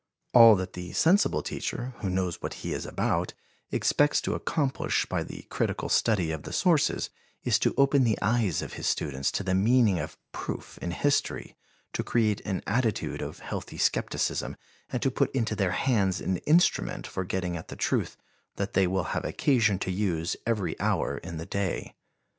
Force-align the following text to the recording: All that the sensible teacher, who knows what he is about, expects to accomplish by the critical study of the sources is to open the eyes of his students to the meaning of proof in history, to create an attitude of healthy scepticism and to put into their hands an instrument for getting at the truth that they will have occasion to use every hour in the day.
All 0.33 0.55
that 0.55 0.73
the 0.73 0.93
sensible 0.93 1.43
teacher, 1.43 1.93
who 1.99 2.09
knows 2.09 2.41
what 2.41 2.55
he 2.65 2.73
is 2.73 2.87
about, 2.87 3.35
expects 3.69 4.19
to 4.21 4.33
accomplish 4.33 5.05
by 5.05 5.21
the 5.21 5.43
critical 5.51 5.89
study 5.89 6.31
of 6.31 6.41
the 6.41 6.51
sources 6.51 7.11
is 7.43 7.59
to 7.59 7.75
open 7.77 8.03
the 8.03 8.17
eyes 8.19 8.63
of 8.63 8.73
his 8.73 8.87
students 8.87 9.31
to 9.33 9.43
the 9.43 9.53
meaning 9.53 9.99
of 9.99 10.17
proof 10.31 10.79
in 10.81 10.89
history, 10.89 11.55
to 11.93 12.01
create 12.03 12.41
an 12.45 12.63
attitude 12.65 13.21
of 13.21 13.41
healthy 13.41 13.77
scepticism 13.77 14.57
and 14.91 15.03
to 15.03 15.11
put 15.11 15.29
into 15.35 15.55
their 15.55 15.73
hands 15.73 16.19
an 16.19 16.37
instrument 16.47 17.05
for 17.05 17.23
getting 17.23 17.55
at 17.55 17.67
the 17.67 17.75
truth 17.75 18.17
that 18.55 18.73
they 18.73 18.87
will 18.87 19.03
have 19.13 19.23
occasion 19.23 19.77
to 19.77 19.91
use 19.91 20.35
every 20.47 20.75
hour 20.79 21.19
in 21.19 21.37
the 21.37 21.45
day. 21.45 21.93